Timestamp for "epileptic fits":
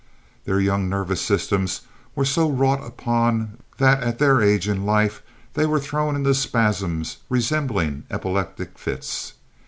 8.09-9.33